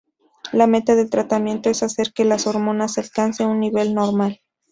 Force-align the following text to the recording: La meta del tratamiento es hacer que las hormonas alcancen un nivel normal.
La 0.51 0.65
meta 0.65 0.95
del 0.95 1.11
tratamiento 1.11 1.69
es 1.69 1.83
hacer 1.83 2.11
que 2.11 2.25
las 2.25 2.47
hormonas 2.47 2.97
alcancen 2.97 3.45
un 3.49 3.59
nivel 3.59 3.93
normal. 3.93 4.41